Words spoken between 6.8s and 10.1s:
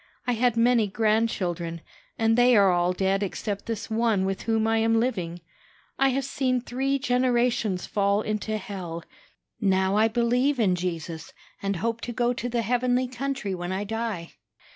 generations fall into hell. Now I